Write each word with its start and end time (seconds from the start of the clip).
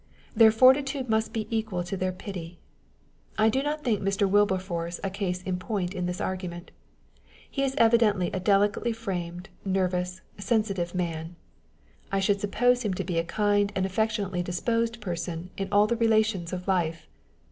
Their 0.35 0.49
fortitude 0.49 1.11
must 1.11 1.31
be 1.31 1.45
equal 1.55 1.83
to 1.83 1.95
their 1.95 2.11
pity. 2.11 2.57
I 3.37 3.49
do 3.49 3.61
not 3.61 3.83
think 3.83 4.01
Mr. 4.01 4.27
Wilberforce 4.27 4.99
a 5.03 5.11
case 5.11 5.43
in 5.43 5.59
point 5.59 5.93
in 5.93 6.07
this 6.07 6.19
argument. 6.19 6.71
He 7.51 7.61
is 7.63 7.75
evidently 7.77 8.31
a 8.31 8.39
delicately 8.39 8.93
framed, 8.93 9.49
nervous, 9.63 10.21
sensitive 10.39 10.95
man. 10.95 11.35
I 12.11 12.19
should 12.19 12.41
suppose 12.41 12.81
him 12.81 12.95
to 12.95 13.03
be 13.03 13.19
a 13.19 13.23
kind 13.23 13.71
and 13.75 13.85
affectionately 13.85 14.41
disposed 14.41 15.01
person 15.01 15.51
in 15.55 15.67
all 15.71 15.85
the 15.85 15.97
relations 15.97 16.51
of 16.51 16.67
life. 16.67 17.07